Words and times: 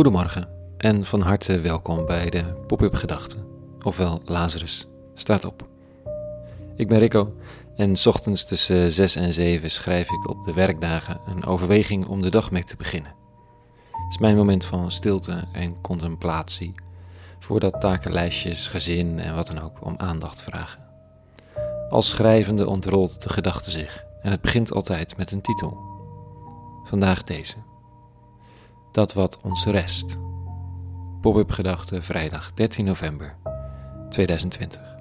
Goedemorgen 0.00 0.48
en 0.76 1.04
van 1.04 1.20
harte 1.20 1.60
welkom 1.60 2.06
bij 2.06 2.30
de 2.30 2.44
Pop-up 2.66 2.94
Gedachten, 2.94 3.46
ofwel 3.82 4.22
Lazarus 4.24 4.86
staat 5.14 5.44
op. 5.44 5.68
Ik 6.76 6.88
ben 6.88 6.98
Rico 6.98 7.34
en 7.76 7.96
s 7.96 8.06
ochtends 8.06 8.44
tussen 8.44 8.92
6 8.92 9.16
en 9.16 9.32
7 9.32 9.70
schrijf 9.70 10.10
ik 10.10 10.28
op 10.28 10.44
de 10.44 10.52
werkdagen 10.52 11.20
een 11.26 11.44
overweging 11.44 12.06
om 12.06 12.22
de 12.22 12.30
dag 12.30 12.50
mee 12.50 12.64
te 12.64 12.76
beginnen. 12.76 13.14
Het 13.90 14.10
is 14.10 14.18
mijn 14.18 14.36
moment 14.36 14.64
van 14.64 14.90
stilte 14.90 15.44
en 15.52 15.80
contemplatie, 15.80 16.74
voordat 17.38 17.80
takenlijstjes, 17.80 18.68
gezin 18.68 19.18
en 19.18 19.34
wat 19.34 19.46
dan 19.46 19.60
ook 19.60 19.84
om 19.84 19.94
aandacht 19.96 20.42
vragen. 20.42 20.86
Als 21.88 22.08
schrijvende 22.08 22.68
ontrolt 22.68 23.22
de 23.22 23.28
gedachte 23.28 23.70
zich 23.70 24.04
en 24.22 24.30
het 24.30 24.40
begint 24.40 24.72
altijd 24.72 25.16
met 25.16 25.32
een 25.32 25.42
titel. 25.42 25.78
Vandaag 26.84 27.22
deze 27.22 27.56
dat 28.92 29.12
wat 29.12 29.40
ons 29.42 29.64
rest. 29.64 30.18
Pop-up 31.20 31.50
gedachte 31.50 32.02
vrijdag 32.02 32.52
13 32.52 32.84
november 32.84 33.36
2020. 34.08 34.98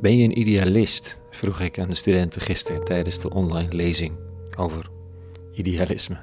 Ben 0.00 0.16
je 0.16 0.24
een 0.24 0.38
idealist? 0.38 1.20
vroeg 1.30 1.60
ik 1.60 1.78
aan 1.78 1.88
de 1.88 1.94
studenten 1.94 2.40
gisteren 2.40 2.84
tijdens 2.84 3.18
de 3.20 3.30
online 3.30 3.72
lezing 3.72 4.12
over 4.56 4.90
idealisme. 5.52 6.18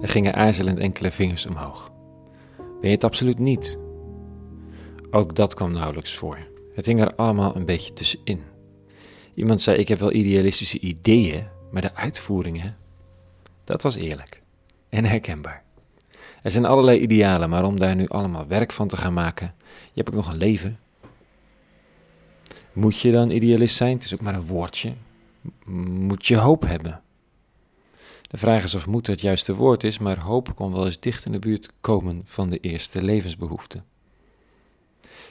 Er 0.00 0.08
gingen 0.08 0.34
aarzelend 0.34 0.78
enkele 0.78 1.10
vingers 1.10 1.46
omhoog. 1.46 1.92
Ben 2.56 2.88
je 2.88 2.94
het 2.94 3.04
absoluut 3.04 3.38
niet? 3.38 3.78
Ook 5.10 5.36
dat 5.36 5.54
kwam 5.54 5.72
nauwelijks 5.72 6.14
voor. 6.14 6.38
Het 6.74 6.86
hing 6.86 7.00
er 7.00 7.14
allemaal 7.14 7.56
een 7.56 7.64
beetje 7.64 7.92
tussenin. 7.92 8.49
Iemand 9.34 9.62
zei: 9.62 9.78
Ik 9.78 9.88
heb 9.88 9.98
wel 9.98 10.12
idealistische 10.12 10.78
ideeën, 10.78 11.46
maar 11.70 11.82
de 11.82 11.94
uitvoeringen, 11.94 12.76
dat 13.64 13.82
was 13.82 13.96
eerlijk 13.96 14.42
en 14.88 15.04
herkenbaar. 15.04 15.62
Er 16.42 16.50
zijn 16.50 16.64
allerlei 16.64 16.98
idealen, 16.98 17.50
maar 17.50 17.64
om 17.64 17.78
daar 17.78 17.96
nu 17.96 18.08
allemaal 18.08 18.46
werk 18.46 18.72
van 18.72 18.88
te 18.88 18.96
gaan 18.96 19.12
maken, 19.12 19.54
je 19.66 20.02
hebt 20.02 20.08
ook 20.08 20.14
nog 20.14 20.32
een 20.32 20.38
leven. 20.38 20.78
Moet 22.72 23.00
je 23.00 23.12
dan 23.12 23.30
idealist 23.30 23.76
zijn? 23.76 23.94
Het 23.94 24.04
is 24.04 24.14
ook 24.14 24.20
maar 24.20 24.34
een 24.34 24.46
woordje. 24.46 24.92
Moet 25.64 26.26
je 26.26 26.36
hoop 26.36 26.62
hebben? 26.62 27.02
De 28.22 28.36
vraag 28.36 28.64
is 28.64 28.74
of 28.74 28.86
moet 28.86 29.06
het 29.06 29.20
juiste 29.20 29.54
woord 29.54 29.84
is, 29.84 29.98
maar 29.98 30.18
hoop 30.18 30.54
kon 30.54 30.72
wel 30.72 30.86
eens 30.86 31.00
dicht 31.00 31.24
in 31.24 31.32
de 31.32 31.38
buurt 31.38 31.70
komen 31.80 32.22
van 32.24 32.50
de 32.50 32.58
eerste 32.58 33.02
levensbehoeften. 33.02 33.84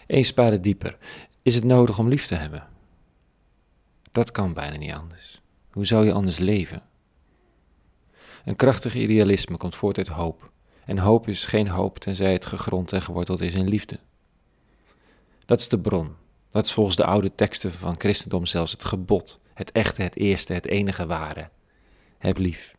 Eén 0.07 0.25
spade 0.25 0.59
dieper. 0.59 0.97
Is 1.41 1.55
het 1.55 1.63
nodig 1.63 1.99
om 1.99 2.07
lief 2.07 2.27
te 2.27 2.35
hebben? 2.35 2.67
Dat 4.11 4.31
kan 4.31 4.53
bijna 4.53 4.77
niet 4.77 4.93
anders. 4.93 5.41
Hoe 5.71 5.85
zou 5.85 6.05
je 6.05 6.13
anders 6.13 6.37
leven? 6.37 6.83
Een 8.45 8.55
krachtig 8.55 8.95
idealisme 8.95 9.57
komt 9.57 9.75
voort 9.75 9.97
uit 9.97 10.07
hoop. 10.07 10.51
En 10.85 10.97
hoop 10.97 11.27
is 11.27 11.45
geen 11.45 11.67
hoop 11.67 11.99
tenzij 11.99 12.31
het 12.33 12.45
gegrond 12.45 12.93
en 12.93 13.01
geworteld 13.01 13.41
is 13.41 13.53
in 13.53 13.67
liefde. 13.67 13.99
Dat 15.45 15.59
is 15.59 15.67
de 15.67 15.79
bron. 15.79 16.15
Dat 16.51 16.65
is 16.65 16.73
volgens 16.73 16.95
de 16.95 17.05
oude 17.05 17.35
teksten 17.35 17.71
van 17.71 17.95
christendom 17.97 18.45
zelfs 18.45 18.71
het 18.71 18.83
gebod. 18.83 19.39
Het 19.53 19.71
echte, 19.71 20.01
het 20.01 20.15
eerste, 20.15 20.53
het 20.53 20.65
enige 20.65 21.05
ware. 21.05 21.49
Heb 22.17 22.37
lief. 22.37 22.75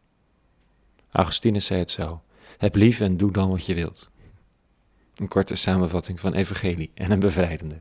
Augustinus 1.10 1.66
zei 1.66 1.80
het 1.80 1.90
zo. 1.90 2.22
Heb 2.58 2.74
lief 2.74 3.00
en 3.00 3.16
doe 3.16 3.32
dan 3.32 3.50
wat 3.50 3.66
je 3.66 3.74
wilt. 3.74 4.10
Een 5.14 5.28
korte 5.28 5.54
samenvatting 5.54 6.20
van 6.20 6.34
evangelie 6.34 6.90
en 6.94 7.10
een 7.10 7.20
bevrijdende. 7.20 7.80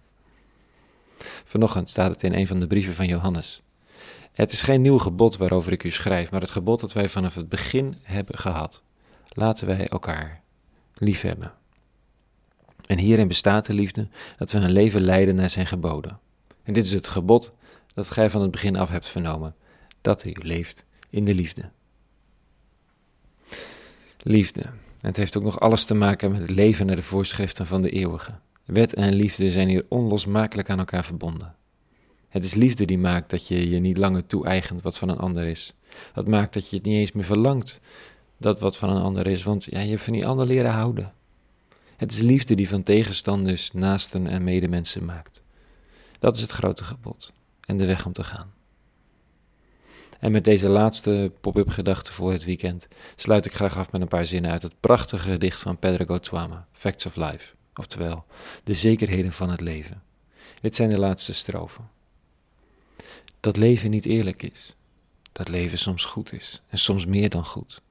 Vanochtend 1.43 1.89
staat 1.89 2.11
het 2.11 2.23
in 2.23 2.33
een 2.33 2.47
van 2.47 2.59
de 2.59 2.67
brieven 2.67 2.93
van 2.93 3.07
Johannes. 3.07 3.61
Het 4.31 4.51
is 4.51 4.61
geen 4.61 4.81
nieuw 4.81 4.97
gebod 4.97 5.37
waarover 5.37 5.71
ik 5.71 5.83
u 5.83 5.91
schrijf, 5.91 6.31
maar 6.31 6.41
het 6.41 6.49
gebod 6.49 6.79
dat 6.79 6.93
wij 6.93 7.09
vanaf 7.09 7.35
het 7.35 7.49
begin 7.49 7.95
hebben 8.01 8.37
gehad. 8.37 8.81
Laten 9.29 9.67
wij 9.67 9.87
elkaar 9.87 10.41
lief 10.93 11.21
hebben. 11.21 11.53
En 12.85 12.97
hierin 12.97 13.27
bestaat 13.27 13.65
de 13.65 13.73
liefde 13.73 14.07
dat 14.35 14.51
we 14.51 14.57
een 14.57 14.71
leven 14.71 15.01
leiden 15.01 15.35
naar 15.35 15.49
zijn 15.49 15.67
geboden. 15.67 16.19
En 16.63 16.73
dit 16.73 16.85
is 16.85 16.91
het 16.91 17.07
gebod 17.07 17.51
dat 17.93 18.09
gij 18.09 18.29
van 18.29 18.41
het 18.41 18.51
begin 18.51 18.75
af 18.75 18.89
hebt 18.89 19.07
vernomen, 19.07 19.55
dat 20.01 20.25
u 20.25 20.35
leeft 20.41 20.85
in 21.09 21.25
de 21.25 21.35
liefde. 21.35 21.69
Liefde. 24.17 24.63
Het 25.01 25.17
heeft 25.17 25.37
ook 25.37 25.43
nog 25.43 25.59
alles 25.59 25.85
te 25.85 25.93
maken 25.93 26.31
met 26.31 26.41
het 26.41 26.49
leven 26.49 26.85
naar 26.85 26.95
de 26.95 27.03
voorschriften 27.03 27.65
van 27.67 27.81
de 27.81 27.89
eeuwige. 27.89 28.31
Wet 28.69 28.93
en 28.93 29.13
liefde 29.13 29.51
zijn 29.51 29.67
hier 29.67 29.85
onlosmakelijk 29.87 30.69
aan 30.69 30.79
elkaar 30.79 31.05
verbonden. 31.05 31.55
Het 32.27 32.43
is 32.43 32.53
liefde 32.53 32.85
die 32.85 32.97
maakt 32.97 33.29
dat 33.29 33.47
je 33.47 33.69
je 33.69 33.79
niet 33.79 33.97
langer 33.97 34.27
toe-eigent 34.27 34.81
wat 34.81 34.97
van 34.97 35.09
een 35.09 35.17
ander 35.17 35.45
is. 35.45 35.73
Dat 36.13 36.27
maakt 36.27 36.53
dat 36.53 36.69
je 36.69 36.75
het 36.75 36.85
niet 36.85 36.95
eens 36.95 37.11
meer 37.11 37.25
verlangt 37.25 37.79
dat 38.37 38.59
wat 38.59 38.77
van 38.77 38.89
een 38.89 39.01
ander 39.01 39.27
is, 39.27 39.43
want 39.43 39.63
ja, 39.63 39.79
je 39.79 39.89
hebt 39.89 40.01
van 40.01 40.13
die 40.13 40.27
ander 40.27 40.45
leren 40.45 40.71
houden. 40.71 41.13
Het 41.97 42.11
is 42.11 42.19
liefde 42.19 42.55
die 42.55 42.69
van 42.69 42.83
tegenstanders, 42.83 43.71
naasten 43.71 44.27
en 44.27 44.43
medemensen 44.43 45.05
maakt. 45.05 45.41
Dat 46.19 46.35
is 46.35 46.41
het 46.41 46.51
grote 46.51 46.83
gebod 46.83 47.31
en 47.65 47.77
de 47.77 47.85
weg 47.85 48.05
om 48.05 48.13
te 48.13 48.23
gaan. 48.23 48.53
En 50.19 50.31
met 50.31 50.43
deze 50.43 50.69
laatste 50.69 51.31
pop-up 51.41 51.69
gedachte 51.69 52.11
voor 52.11 52.31
het 52.31 52.43
weekend 52.43 52.87
sluit 53.15 53.45
ik 53.45 53.53
graag 53.53 53.77
af 53.77 53.91
met 53.91 54.01
een 54.01 54.07
paar 54.07 54.25
zinnen 54.25 54.51
uit 54.51 54.61
het 54.61 54.79
prachtige 54.79 55.29
gedicht 55.31 55.61
van 55.61 55.77
Pedro 55.77 56.05
Gotwama, 56.05 56.67
Facts 56.71 57.05
of 57.05 57.15
Life 57.15 57.57
oftewel 57.79 58.25
de 58.63 58.73
zekerheden 58.73 59.31
van 59.31 59.49
het 59.49 59.61
leven. 59.61 60.03
Dit 60.61 60.75
zijn 60.75 60.89
de 60.89 60.99
laatste 60.99 61.33
strofen. 61.33 61.89
Dat 63.39 63.57
leven 63.57 63.89
niet 63.89 64.05
eerlijk 64.05 64.43
is, 64.43 64.75
dat 65.31 65.47
leven 65.47 65.77
soms 65.77 66.05
goed 66.05 66.33
is 66.33 66.61
en 66.67 66.77
soms 66.77 67.05
meer 67.05 67.29
dan 67.29 67.45
goed. 67.45 67.81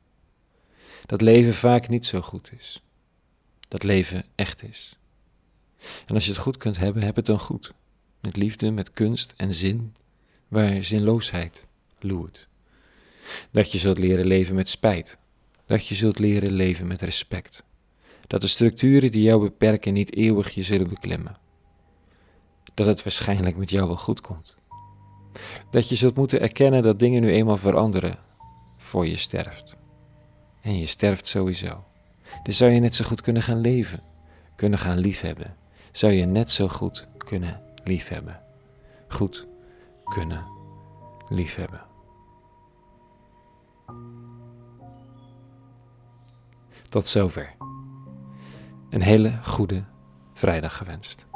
Dat 1.07 1.21
leven 1.21 1.55
vaak 1.55 1.89
niet 1.89 2.07
zo 2.07 2.21
goed 2.21 2.53
is, 2.59 2.83
dat 3.69 3.83
leven 3.83 4.25
echt 4.35 4.63
is. 4.63 4.97
En 6.07 6.15
als 6.15 6.25
je 6.25 6.31
het 6.31 6.41
goed 6.41 6.57
kunt 6.57 6.77
hebben, 6.77 7.03
heb 7.03 7.17
het 7.17 7.27
dan 7.27 7.41
goed, 7.41 7.73
met 8.21 8.37
liefde, 8.37 8.71
met 8.71 8.91
kunst 8.91 9.35
en 9.37 9.55
zin, 9.55 9.95
waar 10.49 10.85
zinloosheid 10.85 11.67
loert. 12.01 12.49
Dat 13.51 13.73
je 13.73 13.79
zult 13.79 13.99
leren 13.99 14.27
leven 14.27 14.55
met 14.55 14.69
spijt, 14.69 15.19
dat 15.67 15.87
je 15.87 15.95
zult 15.95 16.19
leren 16.19 16.53
leven 16.53 16.87
met 16.87 17.03
respect 17.03 17.67
dat 18.29 18.41
de 18.41 18.47
structuren 18.47 19.11
die 19.11 19.23
jou 19.23 19.41
beperken 19.41 19.93
niet 19.93 20.15
eeuwig 20.15 20.51
je 20.51 20.63
zullen 20.63 20.89
beklemmen. 20.89 21.37
Dat 22.75 22.87
het 22.87 23.03
waarschijnlijk 23.03 23.57
met 23.57 23.71
jou 23.71 23.87
wel 23.87 23.97
goed 23.97 24.21
komt. 24.21 24.57
Dat 25.71 25.89
je 25.89 25.95
zult 25.95 26.17
moeten 26.17 26.41
erkennen 26.41 26.83
dat 26.83 26.99
dingen 26.99 27.23
nu 27.23 27.33
eenmaal 27.33 27.57
veranderen 27.57 28.19
voor 28.77 29.07
je 29.07 29.17
sterft. 29.17 29.77
En 30.61 30.79
je 30.79 30.87
sterft 30.87 31.27
sowieso. 31.27 31.85
Dus 32.43 32.57
zou 32.57 32.71
je 32.71 32.81
net 32.81 32.95
zo 32.95 33.05
goed 33.05 33.21
kunnen 33.21 33.43
gaan 33.43 33.61
leven, 33.61 34.03
kunnen 34.57 34.79
gaan 34.79 34.99
liefhebben. 34.99 35.57
Zou 35.93 36.13
je 36.13 36.25
net 36.25 36.51
zo 36.51 36.69
goed 36.69 37.09
kunnen 37.19 37.63
liefhebben. 37.85 38.41
Goed 39.09 39.47
kunnen 40.05 40.47
liefhebben. 41.29 41.87
Tot 46.89 47.07
zover. 47.07 47.57
Een 48.91 49.03
hele 49.03 49.39
goede 49.45 49.85
vrijdag 50.35 50.77
gewenst. 50.77 51.27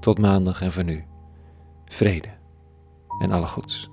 Tot 0.00 0.18
maandag 0.18 0.62
en 0.62 0.72
voor 0.72 0.84
nu. 0.84 1.04
Vrede 1.84 2.28
en 3.18 3.30
alle 3.30 3.46
goeds. 3.46 3.90